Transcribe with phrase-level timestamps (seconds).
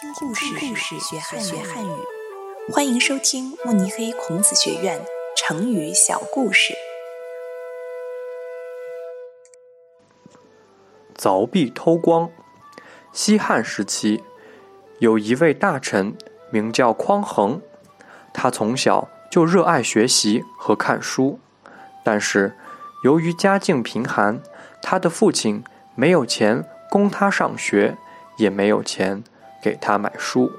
[0.00, 1.90] 听故事，学汉语。
[2.72, 4.98] 欢迎收听慕尼黑孔子学院
[5.36, 6.72] 成语小故事。
[11.14, 12.30] 凿壁偷光。
[13.12, 14.24] 西汉时期，
[15.00, 16.16] 有一位大臣
[16.50, 17.60] 名叫匡衡，
[18.32, 21.38] 他从小就热爱学习和看书，
[22.02, 22.56] 但是
[23.04, 24.40] 由于家境贫寒，
[24.80, 25.62] 他的父亲
[25.94, 27.98] 没有钱供他上学，
[28.38, 29.22] 也没有钱。
[29.62, 30.52] 给他买书，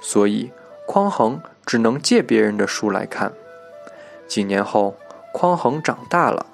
[0.00, 0.50] 所以
[0.86, 3.32] 匡衡只能借别人的书来看。
[4.26, 4.96] 几年后，
[5.32, 6.46] 匡衡长大了，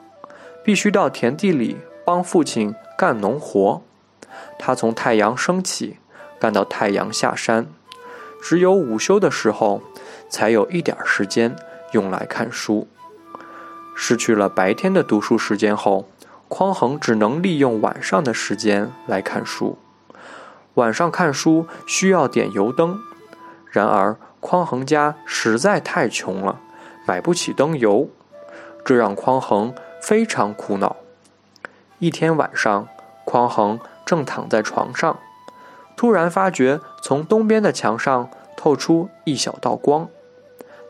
[0.64, 3.82] 必须到田地里帮父亲干农活。
[4.58, 5.98] 他从太阳升起
[6.40, 7.66] 干到太阳下山，
[8.42, 9.82] 只有午休的时候
[10.28, 11.54] 才有一点时间
[11.92, 12.88] 用来看书。
[13.94, 16.08] 失去了白天的读书时间后，
[16.48, 19.78] 匡衡只能利用晚上的时间来看书。
[20.78, 23.00] 晚上看书需要点油灯，
[23.68, 26.60] 然而匡衡家实在太穷了，
[27.04, 28.08] 买不起灯油，
[28.84, 30.94] 这让匡衡非常苦恼。
[31.98, 32.86] 一天晚上，
[33.24, 35.18] 匡衡正躺在床上，
[35.96, 40.08] 突然发觉从东边的墙上透出一小道光。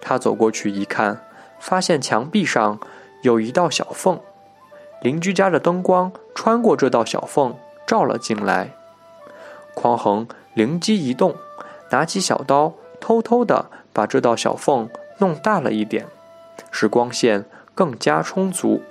[0.03, 1.23] 他走过去一看，
[1.59, 2.79] 发现墙壁上
[3.23, 4.21] 有一道小缝，
[5.01, 8.75] 邻居家的灯光穿过这道小缝照了进来。
[9.81, 11.37] 匡衡灵机一动，
[11.93, 16.07] 拿起小刀，偷偷地把这道小缝弄大了一点，
[16.73, 17.45] 使光线
[17.77, 18.83] 更加充足。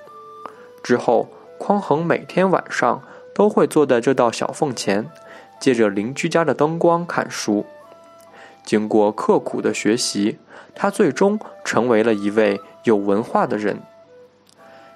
[0.81, 1.27] 之后，
[1.58, 3.03] 匡衡每天晚上
[3.35, 5.09] 都会坐在这道小缝前，
[5.59, 7.65] 借着邻居家的灯光看书。
[8.63, 10.39] 经过刻苦的学习，
[10.73, 13.81] 他最终成为了一位有文化的人。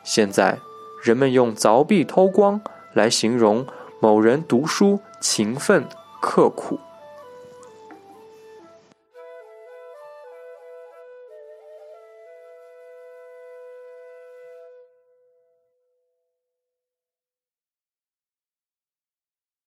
[0.06, 0.60] 现在，
[1.04, 2.62] 人们用“凿壁偷光”
[2.94, 3.68] 来形容
[4.02, 5.00] 某人读书。
[5.22, 5.88] 勤奋
[6.20, 6.80] 刻苦。